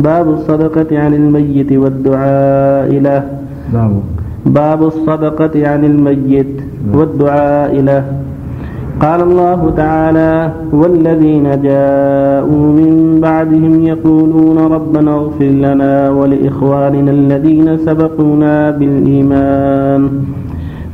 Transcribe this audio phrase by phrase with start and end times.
[0.00, 3.22] باب الصدقة عن الميت والدعاء له.
[3.72, 4.02] باب.
[4.46, 6.60] باب الصدقة عن الميت
[6.94, 8.04] والدعاء له.
[9.00, 20.10] قال الله تعالى والذين جاءوا من بعدهم يقولون ربنا اغفر لنا ولإخواننا الذين سبقونا بالإيمان.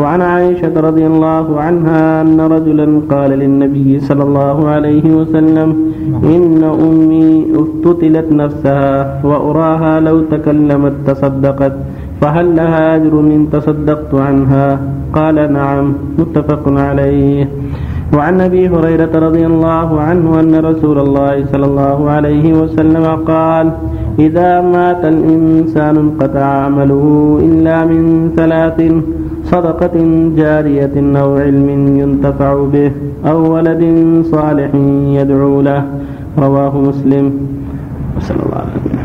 [0.00, 7.46] وعن عائشة رضي الله عنها أن رجلا قال للنبي صلى الله عليه وسلم إن أمي
[7.62, 11.72] افتتلت نفسها وأراها لو تكلمت تصدقت
[12.20, 14.80] فهل لها أجر إن تصدقت عنها؟
[15.12, 17.48] قال نعم متفق عليه.
[18.14, 23.66] وعن أبي هريرة رضي الله عنه أن رسول الله صلى الله عليه وسلم قال
[24.18, 27.04] إذا مات الإنسان انقطع عمله
[27.42, 28.78] إلا من ثلاث
[29.44, 29.96] صدقة
[30.36, 31.68] جارية أو علم
[32.02, 32.90] ينتفع به
[33.26, 33.82] أو ولد
[34.30, 34.70] صالح
[35.18, 35.82] يدعو له.
[36.38, 37.26] رواه مسلم.
[38.16, 39.02] وصلى الله على نبينا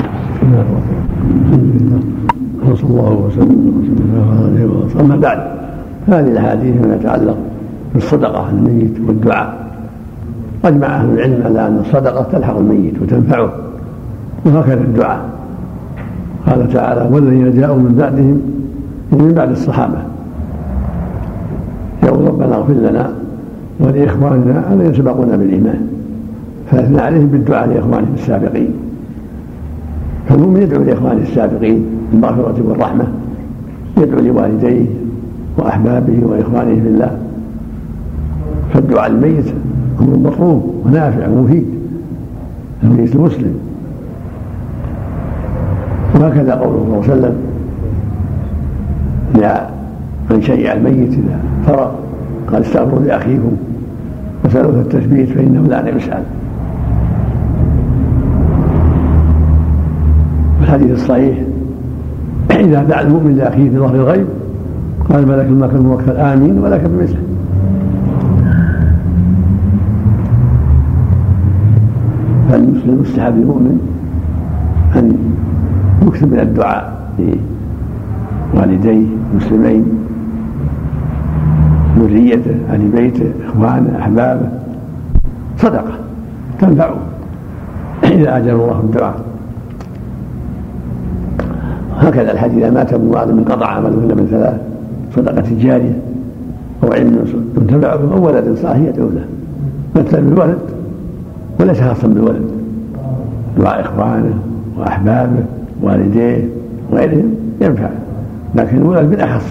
[2.72, 3.60] وصلى الله وسلم
[4.46, 5.00] على وسلم.
[5.02, 5.40] أما بعد
[6.08, 7.38] هذه الأحاديث فيما يتعلق
[7.94, 9.72] بالصدقه عن الميت والدعاء.
[10.66, 13.52] اجمع أهل العلم على أن الصدقة تلحق الميت وتنفعه.
[14.46, 15.20] وهكذا الدعاء.
[16.48, 18.42] قال تعالى والذين جاءوا من بعدهم
[19.12, 19.98] من بعد الصحابة.
[22.04, 23.14] يقول ربنا اغفر لنا
[23.80, 25.88] ولإخواننا الذين سبقونا بالإيمان.
[26.72, 28.74] فأثنى عليهم بالدعاء لإخوانهم السابقين.
[30.30, 33.08] فالمؤمن يدعو لإخوانه السابقين بالمغفرة والرحمة.
[33.98, 34.86] يدعو لوالديه
[35.58, 37.18] وأحبابه وإخوانه في الله.
[38.74, 39.46] فالدعاء للميت
[40.02, 41.66] أمر مطلوب ونافع ومفيد
[42.84, 43.54] الميت المسلم.
[46.16, 47.36] وهكذا قوله صلى الله عليه وسلم
[50.32, 51.92] من شيع الميت إذا فرغ
[52.52, 53.52] قال استغفروا لأخيكم
[54.46, 56.24] وسالوا التثبيت فإنه لا يسأل.
[60.60, 61.38] في الحديث الصحيح
[62.52, 64.26] إذا دعا المؤمن لأخيه في ظهر الغيب
[65.10, 67.31] قال ملك المكر الموكل آمين ولك بمثله
[72.52, 73.80] فالمسلم يستحب للمؤمن
[74.96, 75.18] أن
[76.08, 77.02] يكثر من الدعاء
[78.54, 79.86] لوالديه المسلمين
[82.00, 84.50] ذريته أهل بيته إخوانه أحبابه.
[85.58, 85.94] صدقة
[86.60, 86.96] تنفعه
[88.04, 89.22] إذا اجر الله الدعاء.
[91.98, 94.62] هكذا الحديث اذا مات ابن آدم انقطع عمله إلا من ثلاث
[95.16, 96.00] صدقة جارية
[96.84, 97.26] أو علم
[97.58, 99.26] ينتفع به أو ولد صالح يدعو له
[99.96, 100.20] مثلا
[101.62, 102.52] وليس خاصا بالولد.
[103.58, 104.34] دعاء إخوانه
[104.78, 105.44] واحبابه
[105.82, 106.46] والديه
[106.92, 107.36] وغيرهم.
[107.62, 107.90] ينفع.
[108.56, 109.46] لكن الولد بالاخص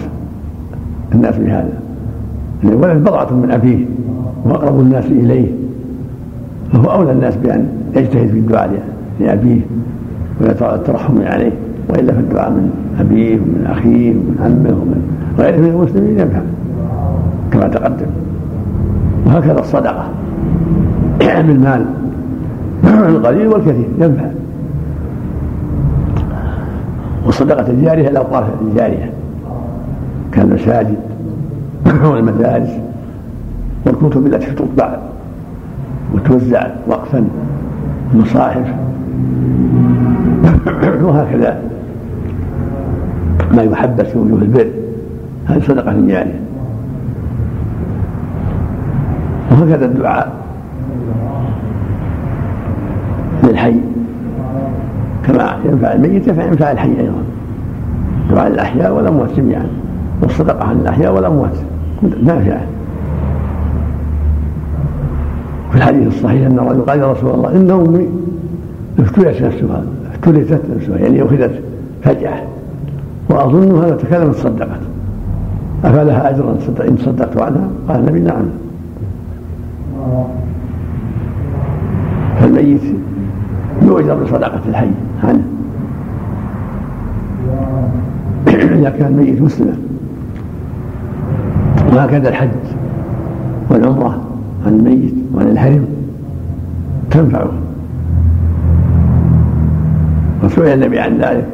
[1.15, 1.73] الناس بهذا
[2.63, 3.85] ان الولد بضعة من أبيه
[4.45, 5.47] وأقرب الناس إليه.
[6.73, 8.81] فهو أولى الناس بأن يجتهد في الدعاء
[9.19, 9.61] لأبيه
[10.41, 11.51] والترحم عليه.
[11.89, 15.01] وإلا فالدعاء من أبيه ومن أخيه ومن عمه ومن
[15.39, 16.41] غيره من المسلمين ينفع.
[17.51, 18.05] كما تقدم.
[19.25, 20.05] وهكذا الصدقة.
[21.47, 21.85] بالمال
[22.83, 24.25] القليل والكثير ينفع.
[27.25, 29.11] والصدقة الجارية الأوقاف الجارية
[30.31, 30.97] كالمساجد
[32.03, 32.69] والمدارس
[33.85, 34.97] والكتب التي تطبع
[36.13, 37.23] وتوزع وقفا
[38.13, 38.73] المصاحف.
[41.01, 41.61] وهكذا.
[43.51, 44.67] ما يحبس في وجوه البر.
[45.45, 46.39] هذه صدقة جارية.
[49.51, 50.31] وهكذا الدعاء.
[53.51, 53.75] للحي
[55.27, 57.23] كما ينفع الميت فينفع الحي أيضا.
[58.31, 59.67] دعاء الأحياء والاموات جميعا.
[60.21, 61.53] والصدقة عن الأحياء والاموات
[62.23, 62.61] نافعه
[65.71, 68.07] في الحديث الصحيح أن الرجل قال يا رسول الله ان امي
[68.99, 69.83] افتلت نفسها
[70.13, 71.51] افتلتت نفسها يعني أخذت
[72.03, 72.43] فجأة.
[73.29, 74.79] وأظنها تكلمت صدقت.
[75.83, 76.57] أفلها اجرا
[76.87, 78.45] إن صدقت عنها؟ قال النبي نعم.
[82.39, 82.81] فالميت
[83.81, 84.87] يؤجر بصدقة الحي.
[85.23, 85.43] عنه
[88.47, 89.73] إذا كان الميت مسلما
[91.93, 92.49] وهكذا الحج
[93.69, 94.21] والعمرة
[94.65, 95.85] عن الميت وعن الحرم
[97.11, 97.51] تنفعه
[100.43, 101.45] وسئل النبي عن ذلك.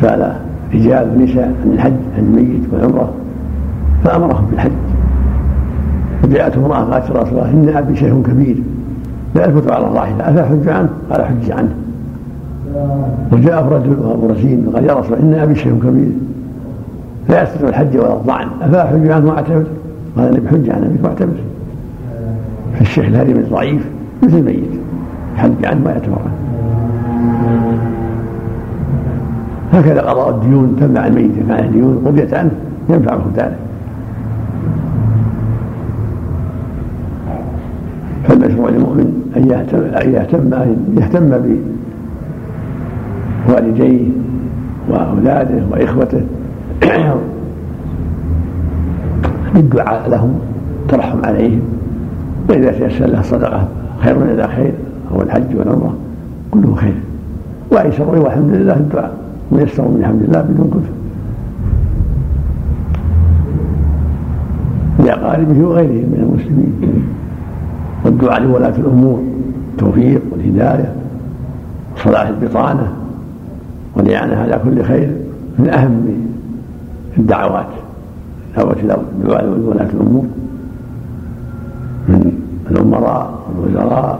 [0.00, 0.36] سأل
[0.74, 3.12] رجال ونساء عن الحج عن الميت والعمرة
[4.04, 4.70] فأمرهم بالحج.
[6.22, 8.56] فجاءت امرأة قالت رسول الله إن أبي شيخ كبير.
[9.34, 11.74] لا يثبت على الراحلة أفلا حج عنه؟ قال حج عنه.
[13.32, 16.12] وجاء رجل أبو رزين قال يا رسول إن أبي شيء كبير.
[17.28, 18.46] لا يستطيع الحج ولا الطعن.
[18.62, 19.64] أفلا حج عنه واعتبر؟
[20.16, 21.32] قال أبي حج عن أبيك واعتبر.
[22.78, 23.88] فالشيخ الهرم ضعيف
[24.22, 24.70] مثل الميت
[25.36, 26.18] حج عنه ما يعتبر.
[29.72, 32.50] هكذا قضاء الديون تمنع الميت ينفع الديون قضيت عنه
[32.88, 33.56] ينفعه ذلك.
[38.28, 41.56] فالمشروع للمؤمن أن يهتم أن يهتم أن يهتم
[43.48, 44.08] بوالديه
[44.90, 46.20] وأولاده وإخوته.
[49.54, 50.38] بالدعاء لهم
[50.88, 51.60] ترحم عليهم.
[52.48, 53.68] وإذا تيسر له الصدقة
[54.00, 54.72] خير من خير
[55.14, 55.94] أو الحج والعمرة
[56.50, 56.94] كله خير.
[57.72, 59.14] وأيسر والحمد لله الدعاء.
[59.50, 60.92] ويسر من الحمد لله بدون كفر.
[65.06, 67.17] لأقاربه وغيرهم من المسلمين.
[68.18, 69.22] والدعاء لولاة الأمور.
[69.72, 70.92] التوفيق والهداية
[71.96, 72.92] وصلاح البطانة
[73.96, 75.10] والإعانة على كل خير
[75.58, 76.06] من أهم
[77.18, 77.66] الدعوات.
[78.56, 78.76] دعوة
[79.18, 80.24] الدعاء لولاة الأمور.
[82.08, 82.32] من
[82.70, 84.18] الأمراء والوزراء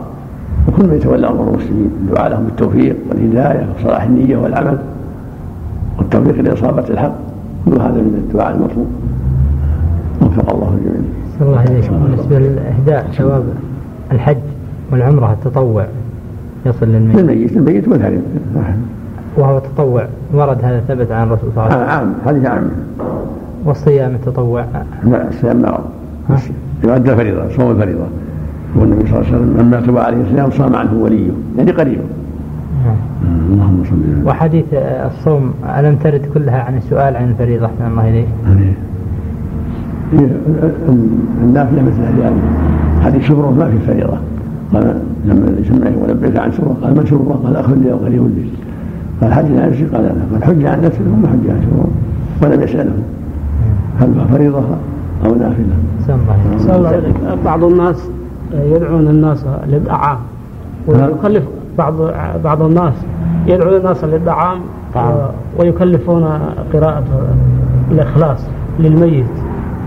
[0.67, 1.91] وكل من يتولى أمر المسلمين.
[2.01, 4.77] الدعاء لهم بالتوفيق والهداية وصلاح النية والعمل
[5.97, 7.15] والتوفيق لإصابة الحق.
[7.65, 8.87] كل هذا من الدعاء المطلوب.
[10.21, 11.09] وفق الله الجميع.
[11.41, 13.43] الله عليكم بالنسبة لإهداء ثواب
[14.11, 14.37] الحج
[14.91, 15.85] والعمرة التطوع.
[16.65, 17.17] يصل للميت.
[17.17, 18.21] للميت الميت والهرم
[19.37, 20.05] وهو تطوع.
[20.33, 21.99] ورد هذا ثبت عن الرسول صلى الله عليه وسلم.
[21.99, 22.69] عام حديث عام
[23.65, 24.65] والصيام التطوع.
[25.03, 25.79] لا الصيام ورد
[26.83, 28.05] يؤدى الفريضة صوم الفريضة.
[28.75, 31.31] والنبي صلى الله عليه وسلم لما تبع عليه الصيام صام عنه وليه.
[31.57, 31.99] يعني قريب.
[32.85, 32.95] نعم.
[33.51, 38.27] اللهم صل وسلم وحديث الصوم ألم ترد كلها عن السؤال عن الفريضة؟ أحسن الله إليك؟
[41.43, 42.33] النافلة مثل هذه
[43.05, 44.17] حديث شبره ما في فريضة.
[44.73, 48.49] قال لما سمعه ولبيك عن شبره قال من شبره؟ قال أخ لي أو قريب لي.
[49.21, 51.89] قال حج عن نفسي قال لا قال حج عن نفسه ثم حج عن شبره
[52.41, 52.91] ولم يسأله
[53.99, 54.63] هل فريضة
[55.25, 55.75] أو نافلة؟
[57.45, 58.09] بعض الناس
[58.53, 60.17] يدعون الناس للدعام
[60.87, 61.43] ويكلف
[61.77, 61.93] بعض
[62.43, 62.93] بعض الناس
[63.47, 64.59] يدعو الناس للدعام
[65.59, 66.23] ويكلفون
[66.73, 67.03] قراءة
[67.91, 68.39] الإخلاص
[68.79, 69.25] للميت.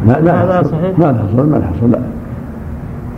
[0.06, 1.98] لا لا هذا صحيح؟ ما تحصل ما تحصل لا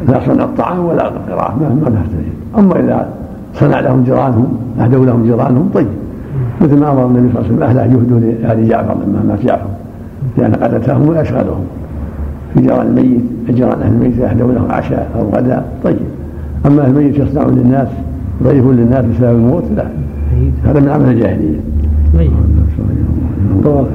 [0.09, 2.25] لا صنع الطعام ولا القراءة ما ما تحتاج
[2.59, 3.09] أما إذا
[3.55, 5.87] صنع لهم جيرانهم أهدوا لهم جيرانهم طيب
[6.61, 9.69] مثل ما أمر النبي صلى الله عليه وسلم أهله يهدوا لآل جعفر لما مات جعفر
[10.39, 11.65] لأن قد أتاهم وأشغلهم
[12.55, 13.21] في جيران الميت
[13.51, 15.97] جيران أهل الميت أهدوا لهم عشاء أو غداء طيب
[16.67, 17.89] أما الميت يصنع للناس
[18.43, 19.87] ضيف للناس بسبب الموت لا
[20.65, 21.61] هذا من عمل الجاهلية
[22.19, 22.31] طيب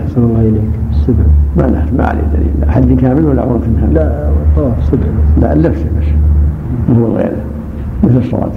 [0.05, 0.63] احسن الله اليك
[0.99, 1.23] السبع
[1.57, 2.71] ما له ما عليه دليل.
[2.71, 5.07] حد كامل ولا عمره كامل لا طواف سبع
[5.41, 6.07] لا اللفه بس
[6.97, 7.41] هو غيره
[8.03, 8.51] مثل الصلاة.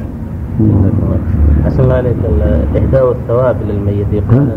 [1.67, 2.17] أحسن الله عليك.
[2.77, 4.07] إهداء الثواب للميت.
[4.13, 4.49] يقال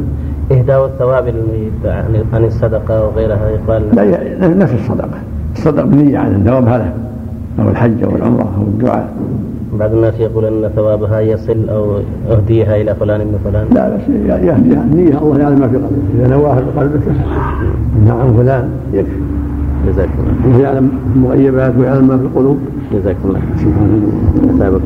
[0.51, 5.19] إهداء الثواب للميت عن الصدقة وغيرها يقال لا نفس الصدقة
[5.55, 6.93] الصدقة بنية عن الثواب هذا
[7.59, 9.09] أو الحج أو العمرة أو الدعاء.
[9.77, 11.97] بعض الناس يقول أن ثوابها يصل أو
[12.31, 13.67] أهديها إلى فلان من فلان.
[13.73, 15.89] لا بس يهديها النية الله يعلم ما في قلبه.
[16.15, 17.01] إذا نواها بقلبك
[18.07, 18.69] نعم فلان.
[18.93, 19.19] يكفي.
[19.87, 20.33] جزاك الله.
[20.45, 22.57] الله يعلم المغيبات ويعلم ما في القلوب.
[22.93, 23.39] جزاك الله.
[23.57, 24.11] سبحان
[24.59, 24.81] الله.